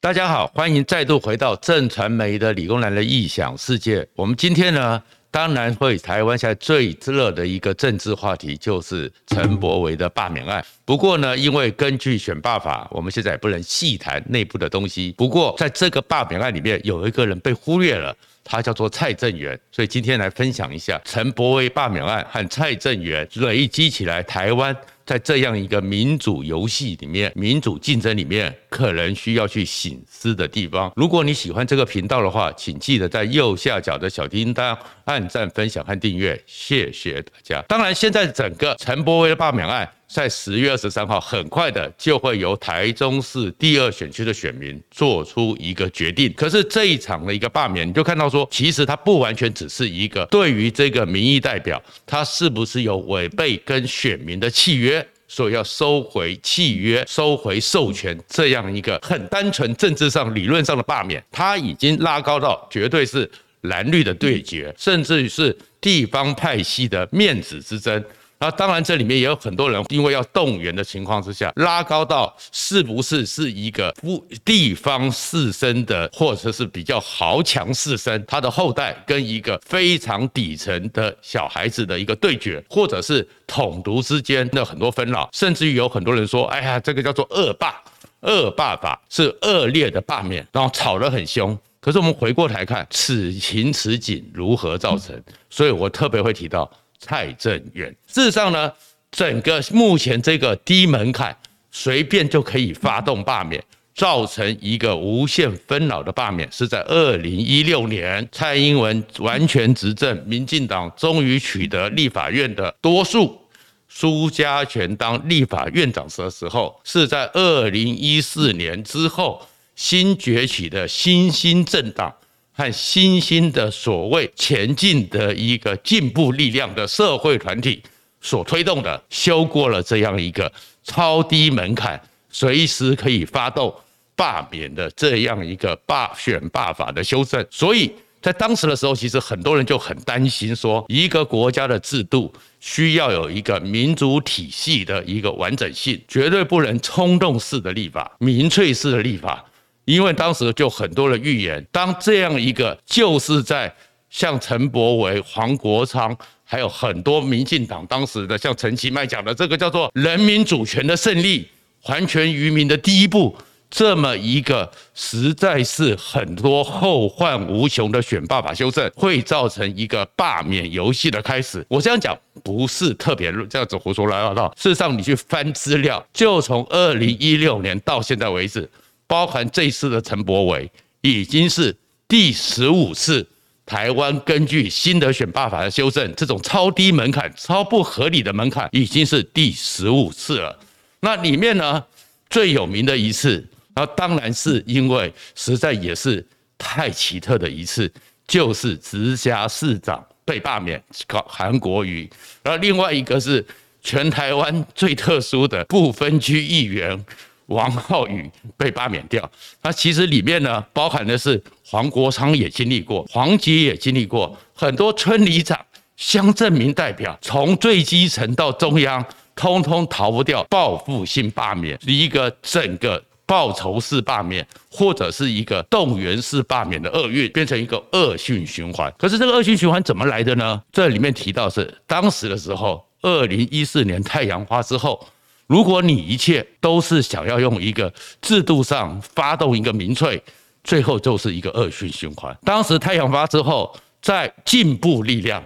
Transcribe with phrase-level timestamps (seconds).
[0.00, 4.06] 大家好，欢迎再度回到正传媒的理工男的异想世界。
[4.14, 10.64] 我们今天呢，当然会台湾现在最热的一个政治话题就是陈柏惟的罢免案。
[10.84, 15.12] 不过呢，因为根据选罢法，我们现在也不能细谈内部的东西。
[15.18, 19.58] 不过在这个罢免案里面，有一个人被忽略了，他叫做蔡正元。
[19.72, 24.74] 所以今天来分享一下陈柏惟罢免案和蔡正元累积起来台湾。
[25.04, 30.92] 在这样一个民主游戏里面，民主竞争里面，可能需要去省思的地方。
[30.96, 37.62] 如果你喜欢这个频道的话，请记得在右下角的小叮当按赞、分享和订阅，谢谢大家。
[37.68, 39.90] 当然，现在整个陈柏威的罢免案。
[40.10, 46.32] 在十月二十三号，很快的就会由台中市第二选区的选民做出一个决定。
[46.32, 68.02] 可是这一场的一个罢免，你就看到说，其实它不完全只是一个对于这个民意代表，他是不是有违背跟选民的契约，所以要收回契约、收回授权这样一个很单纯政治上理论上的罢免，他已经拉高到绝对是蓝绿的对决，甚至于是地方派系的面子之争。
[68.40, 87.82] 那当然，这里面也有很多人因为要动员的情况之下，拉高到是不是是一个不地方士绅的，或者是比较豪强士绅他的后代跟一个非常底层的小孩子的一个对决，或者是统独之间的很多纷扰，甚至于有很多人说，哎呀，这个叫做恶霸，
[88.20, 91.58] 恶霸法是恶劣的罢免，然后吵得很凶。
[91.80, 95.20] 可是我们回过头看，此情此景如何造成？
[95.50, 96.70] 所以我特别会提到。
[96.98, 98.72] 蔡正元，事实上呢，
[99.10, 101.36] 整个目前这个低门槛，
[101.70, 103.62] 随便就可以发动罢免，
[103.94, 113.40] 造成一个无限纷扰的罢免，是在二零一六年蔡英文完全执政，民进党终于取得立法院的多数，
[113.88, 122.12] 苏嘉全当立法院长的时候，是在二零一四年之后新崛起的新兴政党。
[122.58, 127.80] 和新兴的所谓前进的一个进步力量的社会团体
[128.20, 130.52] 所推动的，修过了这样一个
[130.82, 133.72] 超低门槛，随时可以发动
[134.16, 137.46] 罢免的这样一个罢选罢法的修正。
[137.48, 149.44] 所以在当时的时候，其实很多人就很担心说，一个国家的制度需要有一个民主体系的一个完整性，绝对不能冲动式的立法、民粹式的立法。
[149.88, 153.74] 因为当时就很多人预言，当这样一个就是在
[154.10, 161.48] 像陈柏惟、黄国昌，还有很多民进党当时的像陈其迈讲的这个叫做人民主权的胜利，
[161.82, 163.34] 还权于民的第一步，
[163.70, 171.64] 这么一个实在是很多后患无穷的选罢法修正，会造成一个罢免游戏的开始。
[171.66, 178.68] 我这样讲不是特别这样子胡说八道，事实上你去翻资料，就从二零一六年到现在为止。
[179.08, 180.70] 包含这次的陈柏惟，
[181.00, 181.74] 已经是
[182.06, 183.26] 第十五次
[183.64, 190.56] 台湾根据新的选罢法的修正，这种超低门槛、超不合理的门槛，已经是第十五次了。
[191.00, 191.82] 那里面呢，
[192.28, 196.24] 最有名的一次，那当然是因为实在也是
[196.58, 197.90] 太奇特的一次，
[198.26, 202.08] 就是直辖市长被罢免搞，韩国瑜。
[202.42, 203.42] 然后另外一个是
[203.80, 207.02] 全台湾最特殊的不分区议员。
[207.48, 209.30] 王浩宇被罢免掉，
[209.62, 215.58] 那其实里面呢，包含的是黄国昌也经历过，黄杰也经历过，很多村里长、
[215.96, 219.02] 乡镇民代表，从最基层到中央，
[219.34, 228.92] 通通逃不掉报复性罢免，是一个整个报仇式罢免，或者是一个动员式罢免的厄运，变成一个恶性循环。
[228.98, 230.62] 可是这个恶性循环怎么来的呢？
[230.70, 235.02] 这里面提到是当时的时候，二零一四年太阳花之后。
[235.48, 240.22] 如果你一切都是想要用一个制度上发动一个民粹，
[240.62, 242.36] 最后就是一个恶性循环。
[242.44, 245.42] 当时太阳花之后，在进步力量，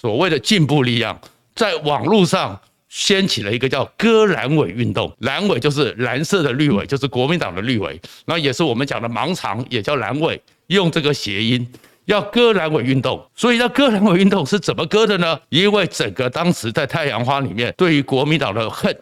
[0.00, 1.20] 所谓的进步力量，
[1.54, 2.58] 在网络上
[2.88, 5.14] 掀起了一个叫“割蓝尾”运动。
[5.18, 11.70] 蓝尾就是蓝色的绿尾，就是国民党的绿尾，那也是我们讲的盲肠，也叫蓝尾，用这个谐音
[12.06, 13.22] 要割蓝尾运动。
[13.34, 15.38] 所以，那割蓝尾运动是怎么割的呢？
[15.50, 18.96] 因为整个当时在太阳花里面，对于国民党的恨。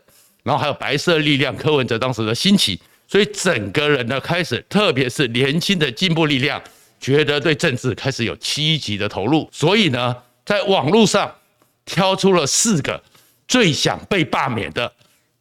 [0.44, 6.62] 然后还有白色力量，柯文哲当时的兴起，所以整个人呢开始，特别是年轻的进步力量，
[7.00, 10.14] 觉得对政治开始有积极的投入，所以呢，
[10.44, 11.34] 在网络上
[11.86, 13.02] 挑出了四个
[13.48, 14.92] 最想被罢免的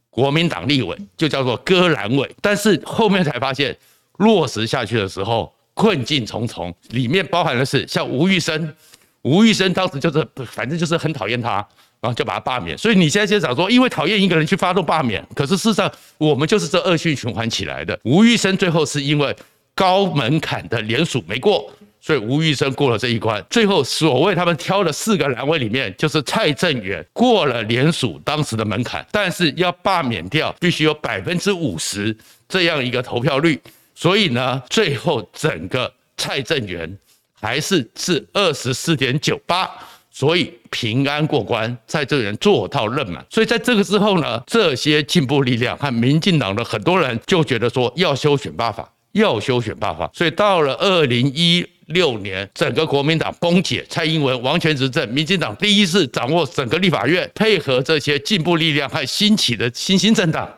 [0.09, 2.35] 国民党立委，就叫做割蓝委。
[2.41, 3.77] 但是后面才发现，
[4.17, 8.73] 落实下去的时候困境重重，里面包含的是像吴玉生，
[9.23, 11.67] 吴玉生当时就是反正就是很讨厌他。
[12.03, 12.77] 然后就把他罢免。
[12.77, 17.97] 所以你现在就想说，因为讨厌一个人去发动罢免，可是事实上我们就是这恶性循环起来的。
[18.03, 19.33] 吴玉生最后是因为
[19.73, 21.71] 高门槛的联署没过。
[22.05, 32.13] 所以吴玉生过了这一关，最后所谓他们挑了四个栏位里面，就是蔡正元过了联署当时的门槛，但是要罢免掉必须有百分之五十
[32.49, 33.57] 这样一个投票率，
[33.95, 36.93] 所以呢，最后整个蔡正元
[37.39, 39.71] 还是是二十四点九八，
[40.13, 43.25] 所以平安过关，蔡正元做到任满。
[43.29, 51.67] 所以在这个之后呢，这些进步力量和民进党的很多人就觉得说要修选罢法，要修选罢法，所以到了二零一。
[51.87, 60.49] 六年，整个国民党崩解，蔡英文王权执政，民进党第一次掌握整个立法院，配合这些进步力量和兴起的新兴政党，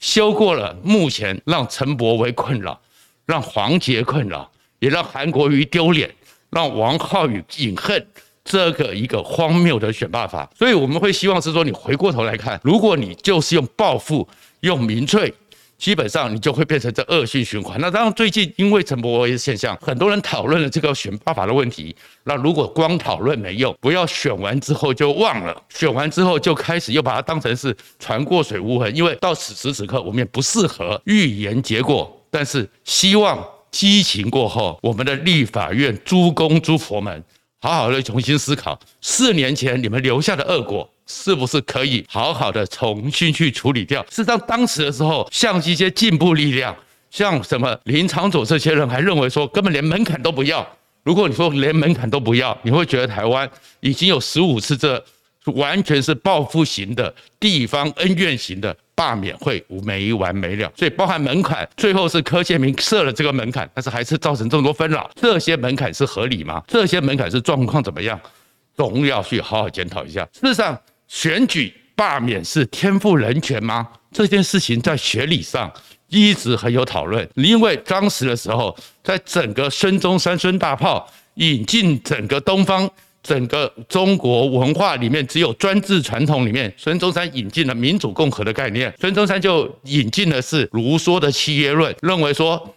[0.00, 2.78] 修过了目前让陈柏为困扰，
[3.24, 4.50] 让黄捷困扰，
[4.80, 6.12] 也让韩国瑜丢脸，
[6.50, 8.04] 让王浩宇饮恨
[8.44, 10.48] 这个一个荒谬的选罢法。
[10.56, 14.28] 所以我们会希望是说，你回过头来看，如果你就是用报复，
[14.60, 15.34] 用民粹。
[15.76, 17.78] 基本上你就会变成这恶性循环。
[17.80, 21.94] 那当然，最近因为陈柏惟的现象，很多人讨论了这个选罢法的问题。
[22.22, 28.96] 那如果光讨论没用，不要选完之后就忘了，选完之后就开始又把它当成是船过水无痕。
[28.96, 32.24] 因为到此时此刻，我们也不适合预言结果。
[32.30, 37.22] 但是希望激情过后，我们的立法院诸公诸佛们
[37.64, 40.86] 好好的重新思考，四年前你们留下的恶果。
[41.06, 44.02] 是不是可以好好的重新去处理掉？
[44.10, 46.74] 事实上，当时的时候，像一些进步力量，
[47.10, 50.66] 像什么林长佐这些人，还认为说根本连门槛都不要。
[51.02, 53.48] 如果你说连门槛都不要，你会觉得台湾
[53.80, 55.02] 已经有十五次这
[55.52, 60.72] 完全是报复型的地方恩怨型的罢免会没完没了。
[60.76, 65.10] 所以，包含门槛，最后是柯建铭设了这个门槛，但是还是造成这么多纷扰。
[65.14, 66.62] 这些门槛是合理吗？
[66.66, 68.20] 这些门槛是状况怎么样？
[68.76, 70.26] 总要去好好检讨一下。
[70.32, 70.78] 事实上。
[71.06, 73.86] 选举罢免是天赋人权吗？
[74.10, 75.70] 这件事情在学理上
[76.08, 77.28] 一直很有讨论。
[77.34, 82.90] 因为当时的时候，在整个孙中山孙大炮引进整个东方、
[83.24, 88.94] 整个中国文化里面，只有专制传统里面，孙中山引进了民主共和的概念。
[89.00, 92.76] 孙中山就引进的是卢梭的契约论，认为说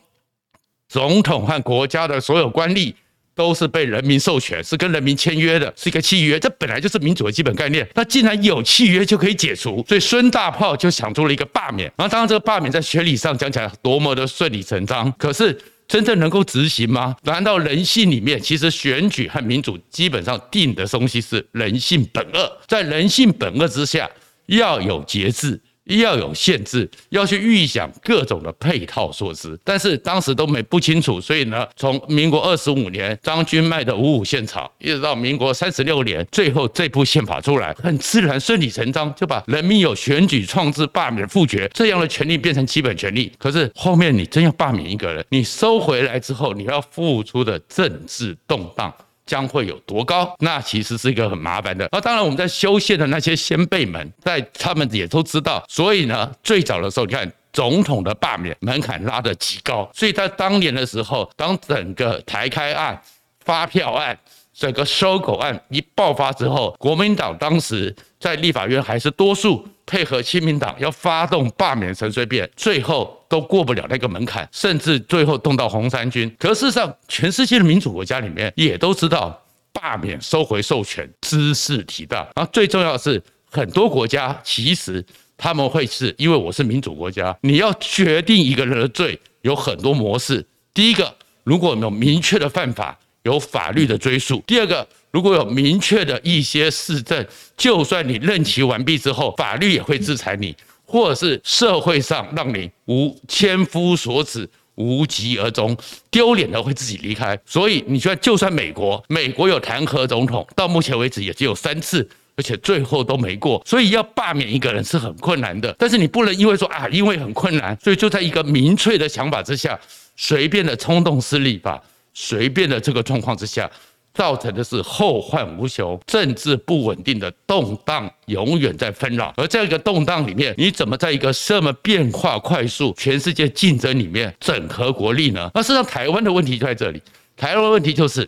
[0.90, 2.96] 总统和国家的所有官吏。
[3.38, 6.40] 都是被人民授权，是跟人民签约的，是一个契约。
[6.40, 7.88] 这本来就是民主的基本概念。
[7.94, 11.88] 那既然有契约就可以解除，所以孙大炮就想出了一个罢免。
[11.96, 15.56] 然后当然这个罢免在学理上讲起来多么的顺理成章，可是
[15.88, 17.16] 真正能够执行吗？
[17.24, 24.10] 难道人性里面其实选举和民主基本上定的东西是人性本恶，在人性本恶之下
[24.48, 25.60] 要有节制。
[25.88, 43.32] 要有限制，要去预想各种的配套措施，但是当时都没不清楚，所以呢，从民国二十五年张君迈的五五宪草，一直到民国三十六年，最后这部宪法出来，很自然顺理成章就把人民有选举、创制、罢免、复决这样的权利变成基本权利。
[43.38, 48.94] 可是后面你真要罢免一个人，你收回来之后，你要付出的政治动荡。
[49.28, 50.36] 将会有多高？
[50.40, 51.88] 那其实是一个很麻烦的。
[51.92, 55.64] 那当然，我们在修宪的那些先辈们，在他们也都知道。
[55.68, 59.88] 所以呢，最早的时候，你看总统的罢免门槛拉得极高。
[59.94, 63.00] 所以在当年的时候，当整个台开案、
[63.44, 64.18] 发票案、
[64.54, 69.68] 整个收购案一爆发之后，国民党当时在立法院还是多数。
[69.88, 76.30] 配合亲民党要发动罢免陈水扁，最后都过不了那个门槛，甚至最后动到红三军。
[76.38, 82.18] 可事实上，全世界的民主国家里面也都知道，罢免收回授权兹事体大。
[82.36, 85.04] 然后最重要的是，很多国家其实
[85.38, 90.46] 他们会是因为我是民主国家，你要决定一个人的罪，有很多模式。
[90.74, 94.88] 第一个，如果有明确的犯法，有法律的追诉；第二个。
[95.10, 100.56] 如果有明确的一些事证，就算你任期完毕之后，法律也会制裁你，
[100.86, 105.76] 或者是社会上让你无千夫所指、无疾而终，
[106.12, 107.40] 丢脸的会自己离开。
[107.48, 113.64] 所以你说，就算美国，美国有弹劾总统，到目前为止也只有三次，而且最后都没过。
[113.66, 119.80] 所以要罢免一个人是很困难的，但是你不能因为说啊，因为很困难，所以就在一个民粹的想法之下，
[120.16, 121.82] 随便的冲动式立法，
[122.20, 123.70] 随便的这个状况之下。
[124.14, 129.32] 造成的是后患无穷，政治不稳定的动荡永远在纷扰。
[129.38, 135.52] 而这个动荡里面，你怎么在一个这么变化快速、全世界竞争里面整合国力呢？
[135.54, 137.00] 那事实上，台湾的问题就在这里。
[137.36, 138.28] 台湾的问题就是，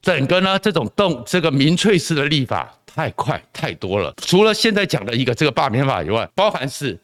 [0.00, 4.14] 整个呢这种动这个民粹式的立法太快太多了。
[4.18, 6.96] 除了现在讲的一个这个罢免法以外，包含是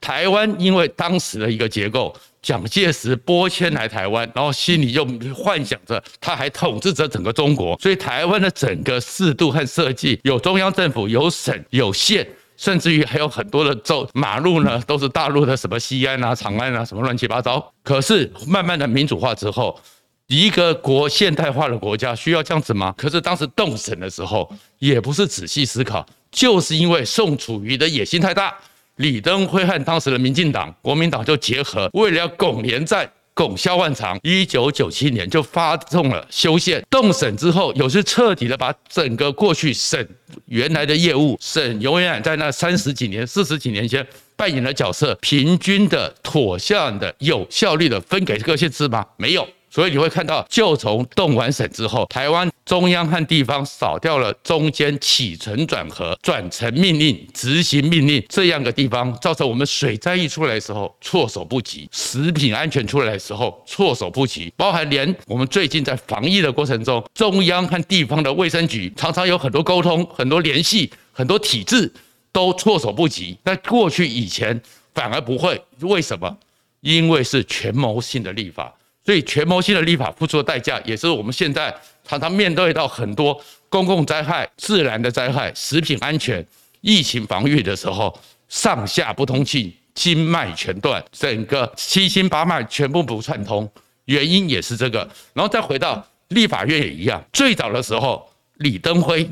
[0.00, 2.16] 台湾因为当时的一个结构。
[2.42, 17.72] 蒋介石拨迁来台湾，然后心里又幻想着他还统治着整个中国，所以台湾的整个制度和设计有中央政府、有省、有县，甚至于还有很多的州马路呢，都是大陆的什么西安啊、长安啊，什么乱七八糟。
[17.84, 19.80] 可是慢慢的民主化之后，
[20.26, 22.92] 一个国现代化的国家需要这样子吗？
[22.98, 28.52] 可是当时动审的时候，也不是仔细思考，就是因为宋楚瑜的野心太大。
[28.96, 36.84] 李登辉和当时的民进党、国民党就结合，为了要拱连战、拱萧万长，一九九七年就发动了修宪。
[36.90, 40.06] 动审之后，有是彻底的把整个过去省
[40.46, 44.06] 原来的业务，省永远在那三十几年、四十几年前
[44.36, 49.06] 扮演的角色，平均的、妥善的、有效率的分给各县市吗？
[49.16, 49.48] 没有。
[49.74, 71.90] 所以你会看到，就从动完省之后，台湾中央和地方少掉了中间起承转合、转成命令、执行命令这样的地方，造成我们水灾一出来的时候措手不及，食品安全出来的时候措手不及，包含连我们最近在防疫的过程中，中央和地方的卫生局常常有很多沟通、很多联系、很多体制
[72.30, 73.38] 都措手不及。
[73.42, 74.60] 在过去以前
[74.94, 76.36] 反而不会，为什么？
[76.82, 78.70] 因为是权谋性的立法。
[79.04, 81.74] 所以权谋性的立法付出的代价，也是我们现在
[82.06, 83.36] 常常面对到很多
[83.68, 86.46] 公共灾害、自然的灾害、食品安全、
[86.82, 88.16] 疫情防御的时候，
[88.48, 93.68] 上下不通气，经脉全断，整个七心八脉全部不串通，
[94.04, 95.00] 原因也是这个。
[95.32, 99.28] 然后再回到立法院也一样，最早的时候，李登辉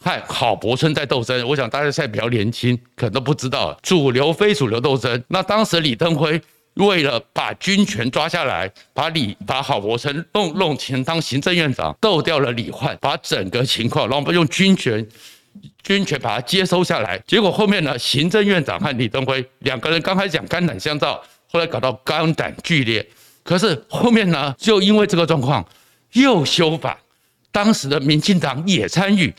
[0.00, 5.24] 和郝柏村在斗争，我想大家现在比较年轻，可能都不知道主流非主流斗争。
[5.28, 6.38] 那当时李登辉。
[6.74, 15.06] 为了把军权抓下来，把李把郝柏村弄弄前当行政院长，斗掉了李焕，把整个情况，然后用军权
[15.82, 17.16] 军权把它接收下来。
[17.26, 23.06] 结果后面呢，行政院长和李登辉两个人刚开始讲肝胆相照，后来搞到肝胆俱裂。
[23.44, 25.64] 可是后面呢，就因为这个状况
[26.14, 26.98] 又修法，
[27.52, 29.32] 当时的民进党也参与。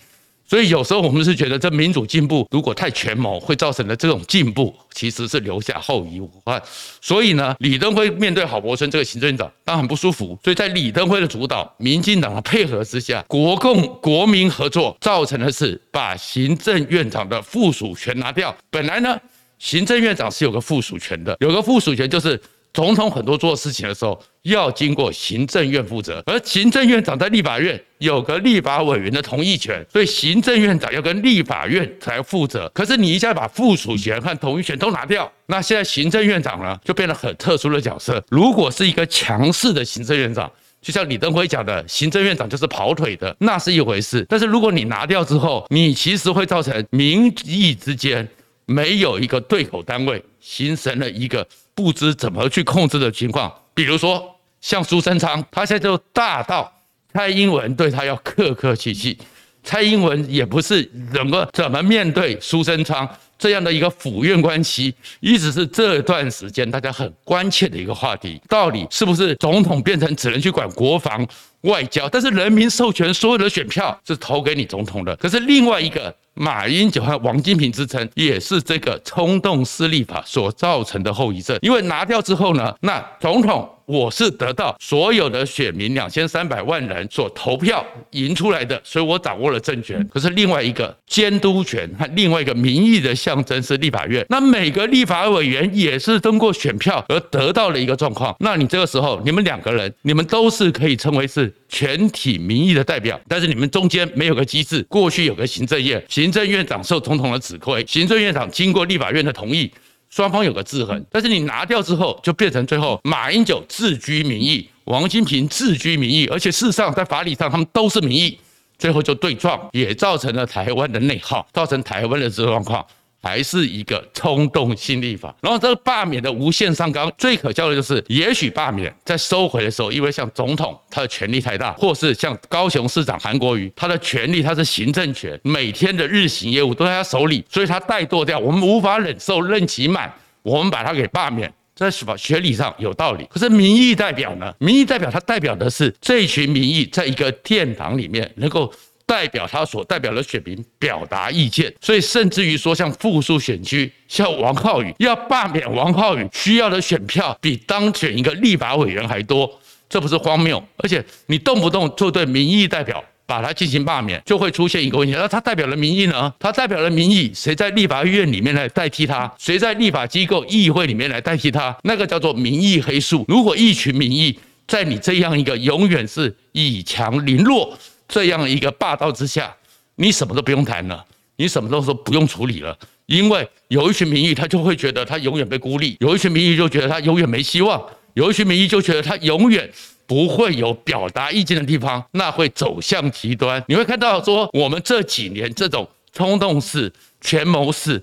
[0.48, 6.62] 所以有时候我们是觉得，这民主进步如果太权谋，会造成的这种进步其实是留下后遗患。
[7.02, 10.38] 所以呢，李登辉面对郝柏村这个行政院长，当然很不舒服。
[10.44, 18.56] 所以在李登辉的主导、民进党的配合之下，国共国民合作，造成的是把行政院长的附属权拿掉。
[18.70, 19.20] 本来呢，
[19.58, 22.40] 行政院长是有个附属权的，有个附属权就是。
[22.76, 32.70] 总统很多做事情的时候要经过行政院负责，而行政院长在立法院有个立法委员的同意权，所以行政院长要跟立法院才负责。
[32.74, 38.22] 可是你一下把附属权和同意权都拿掉，那现在行政院长呢就变得很特殊的角色。
[38.30, 40.52] 如果是一个强势的行政院长，
[40.82, 44.26] 就像李登辉讲的，行政院长就是跑腿的，那是一回事。
[44.28, 48.28] 但是如果你拿掉之后，你其实会造成民意之间
[48.66, 51.48] 没有一个对口单位，形成了一个。
[51.76, 56.72] 不知怎么去控制的情况，比如说像苏贞昌，他现在就大到
[57.14, 59.18] 蔡英文对他要客客气气，
[59.62, 71.28] 蔡英文也不是怎么怎么面对苏贞昌这样的一个府院关系，一直是这段时间大家很关切的一个话题，到底是不是总统变成只能去管国防
[71.62, 72.08] 外交？
[72.08, 76.16] 但是人民授权所有的选票是投给你总统的，可是另外一个。
[76.36, 81.58] 马英九和王金平之争，也是这个冲动式立法所造成的后遗症。
[81.62, 83.70] 因为拿掉之后呢，那总统。
[83.88, 90.04] 我是得到所有的选民两千三百万人所投票赢出来的，所以我掌握了政权。
[90.12, 98.36] 可是另外一个监督权和另外一个民意的象征是立法院，那每个立法委员也是通过选票而得到了一个状况。
[98.40, 104.82] 那你这个时候，你们两个人，你们都是可以称为是全体民意的代表，但是你们中间没有个机制。
[104.84, 109.70] 过去有个行政院，行政院长受总统的指挥，行政院长经过立法院的同意。
[110.10, 118.40] 双方有个制衡，但是你拿掉之后，就变成最后马英九自居民意，王金平自居民意，而且事实上在法理上他们都是民意，
[118.78, 122.86] 最后就对撞，也造成了台湾的内耗，造成台湾的这个状况。
[123.26, 140.14] 还是一个冲动性立法，然后这个罢免的无限上纲，最可笑的就是，也许罢免在收回的时候，因为像总统他的权力太大，或是像高雄市长韩国瑜他的权力他是行政权，每天的日行业务都在他手里，所以他怠惰掉，我们无法忍受任期满，
[140.44, 143.26] 我们把他给罢免，在法学理上有道理。
[143.32, 144.54] 可是民意代表呢？
[144.60, 148.72] 民意代表他代表的是这群民意在一个殿堂里面能够。
[149.06, 160.62] 代表他所代表的选民表达意见，所以甚至于说，像复数选区，像王浩宇要罢免王浩宇，需要的选票比当选一个立法委员还多，这不是荒谬？
[160.78, 165.14] 而且你动不动就对民意代表把他进行罢免，就会出现一个问题。
[165.16, 166.34] 那他代表了民意呢？
[166.40, 169.32] 他代表了民意，谁在立法院里面来代替他？
[169.38, 171.76] 谁在立法机构、议会里面来代替他？
[171.84, 173.24] 那个叫做民意黑数。
[173.28, 179.56] 如果一群民意在你这样一个永远是以强凌弱这样一个霸道之下，
[179.96, 181.06] 你什么都不用谈了，
[181.38, 187.84] 你什么都说不用处理了，因为有一群民意他就会觉得他永远被孤立，有一群民意就觉得他永远没希望，
[188.14, 189.70] 有一群民意就觉得他永远。
[190.08, 193.64] 不会有表达意见的地方，那会走向极端。
[193.68, 198.00] 你会看到说，我们这几年这种冲动式、权谋式，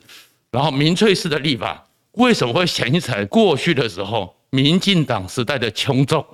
[0.50, 6.26] 然后民粹式的立法，为什么会形成过去的时候，民进党时代的穷州、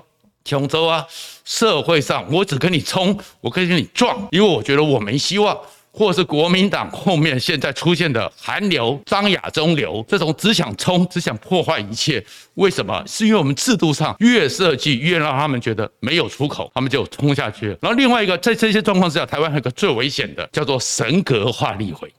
[0.49, 1.07] 琼州啊？
[1.45, 5.57] 社会上我只跟你冲，我可以跟你撞，因为我觉得我没希望。
[5.91, 12.25] 或是国民党后面现在出现的韩流、张亚中流，这种只想冲、只想破坏一切，
[12.55, 13.03] 为什么？
[13.05, 17.69] 是因为我们制度上越设计越让他们觉得没有出口，他们就冲下去。
[17.81, 22.15] 然后另外一个，在这些状况之下，台湾还有个最危险的，叫做神格化立委、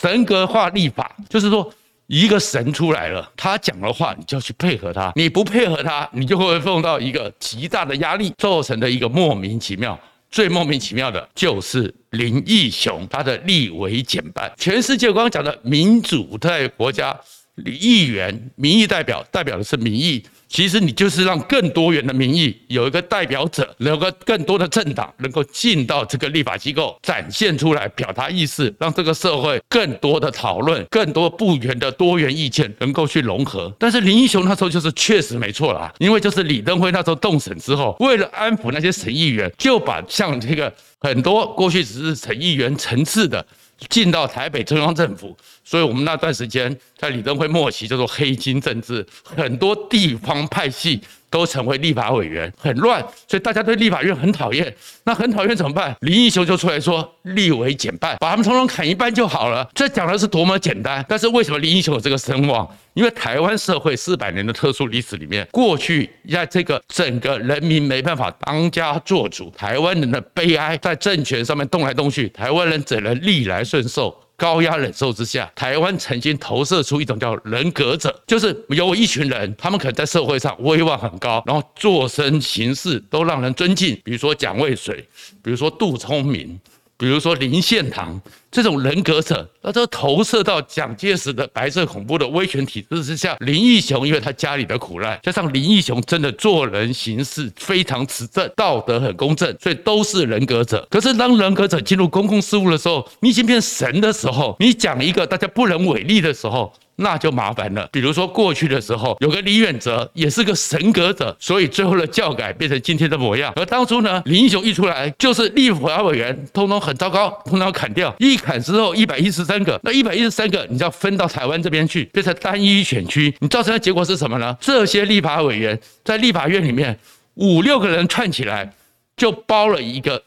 [0.00, 1.68] 神格化立法，就是说
[2.06, 9.98] 一个神出来了，他讲的话你就要去配合他，你不配合他，你就会碰到一个极大的压力，造成的一个莫名其妙。
[10.30, 14.52] 最莫名其妙的就是林义雄他的立委减半。
[14.56, 17.18] 全世界刚刚讲的民主在国家，
[17.64, 20.22] 议员民意代表代表的是民意。
[20.48, 33.74] 其实你就是让更多元的民意有一个代表者，有个更多的政党能够进到这个立法机构，展现出来表达意思，让这个社会更多的讨论，更多不元的多元意见能够去融合。
[33.78, 43.44] 但是林英雄那时候就是确实没错啦，因为就是李登辉那时候动审之后，为了安抚那些省议员，就把像这个很多过去只是省议员层次的。
[43.88, 51.00] 进到台北中央政府，所以我们那段时间在李登辉末期叫做黑金政治，很多地方派系。
[51.36, 54.74] 都成为立法委员，很乱，所以大家对立法院很讨厌。
[55.04, 55.94] 那很讨厌怎么办？
[56.00, 59.68] 林义雄就出来说，立委减半，把他们统统砍一半就好了。
[59.74, 61.04] 这讲的是多么简单。
[61.06, 62.66] 但是为什么林义雄有这个声望？
[62.94, 74.18] 因为台湾社会四百年的特殊历史里面，过去在这个整个人民没办法当家做主，台湾人的悲哀，在政权上面动来动去，台湾人只能逆来顺受。
[74.36, 85.08] 高压忍受之下，台湾曾经投射出一种叫人格者，就是有一群人，他们可能在社会上威望很高，然后做身行事都让人尊敬，比如说蒋渭水，
[85.42, 86.60] 比如说杜聪明。
[86.98, 88.18] 比如说林献堂
[88.50, 93.36] 这种人格者，那都投射到蒋介石的白色恐怖的威权体制之下。
[93.40, 100.86] 林义雄因为他家里的苦难，加上林义雄真的做人行事非常持正，道德很公正，所以都是人格者。
[100.90, 106.72] 可是当人格者进入公共事务的时候，你已经变神的时候，你讲一个大家不能违逆的时候。
[106.98, 107.86] 那就麻烦了。
[107.92, 113.52] 比如说过去的时候，有个李远哲也是个神格者，所以最后的教改变成今天的模样。
[113.56, 118.14] 而当初呢，林义雄一出来就是立法委员，通通很糟糕，通通砍掉。
[118.18, 123.34] 一砍之后，一百一十三个，那一百一十三个，你就要分到台湾这边去，变成单一选区。
[123.40, 124.56] 你造成的结果是什么呢？
[124.60, 126.98] 这些立法委员在立法院里面
[127.34, 128.72] 五六个人串起来，
[129.16, 130.22] 就包了一个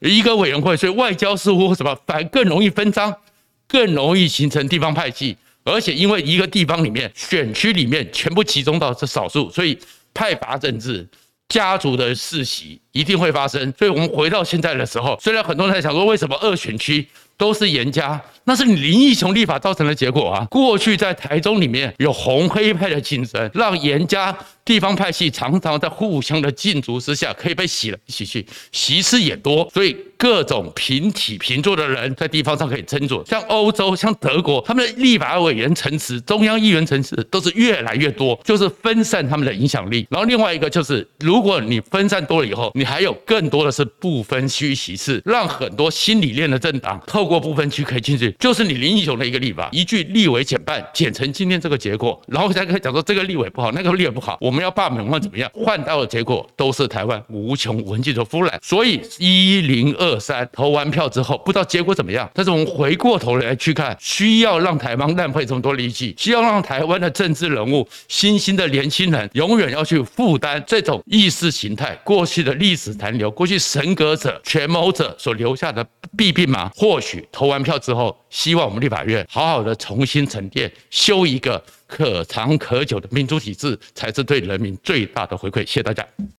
[0.00, 3.14] 一个委员会，所以外交似乎什么反更容易分赃，
[3.66, 5.36] 更容易形成地方派系。
[5.64, 9.78] 而且因为一个地方里面选区里面全部集中到这少数，所以
[10.12, 11.06] 派阀政治、
[11.48, 13.72] 家族的世袭一定会发生。
[13.78, 18.20] 所以我们回到现在的时候，虽然很多人在想说，为什么二选区都是严家？
[18.44, 20.46] 那是你林义雄立法造成的结果啊！
[20.50, 33.22] 过去在台中里面有红黑派的竞争，让严家地方派系常常在互相的竞逐之下，可以被洗来洗去，席次也多，所以各种平起平坐的人在地方上可以争夺。
[33.26, 40.06] 像欧洲、像德国，他们的立法委员层次、中央议员层次都是越来越多，就是分散他们的影响力。
[40.10, 48.34] 然后另外一个就是，如果你分散多了以后，你还有更多的是不分区席次，让很多新理念的政党透过不分区可以进去。
[48.38, 58.56] 就是你林英雄的一个立法，一句立委减半，减成今天这个结果，然后再可以讲说这个立委不好，那个立委不好，我我们要罢免或怎么样，换到的结果都是台湾无穷无尽的污染。
[58.62, 75.84] 所以一零二三投完票之后，不知道结果怎么样，但是我们回过头来去看，需要让台湾浪费这么多力气，需要让台湾的政治人物、新兴的年轻人永远要去负担这种意识形态过去的历史残留，过去神格者、权谋者所留下的
[76.16, 76.70] 弊病吗？
[76.76, 78.16] 或许投完票之后。
[78.34, 85.60] 希望我们立法院好好的重新沉淀，修一个可长可久的民主体制，才是对人民最大的回馈。
[85.60, 86.06] 谢谢大家。